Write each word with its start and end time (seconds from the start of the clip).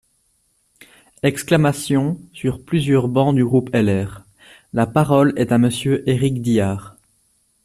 (Exclamations 1.21 2.17
sur 2.33 2.65
plusieurs 2.65 3.07
bancs 3.07 3.35
du 3.35 3.45
groupe 3.45 3.69
LR.) 3.71 4.23
La 4.73 4.87
parole 4.87 5.31
est 5.35 5.51
à 5.51 5.59
Monsieur 5.59 6.01
Éric 6.09 6.41
Diard. 6.41 6.95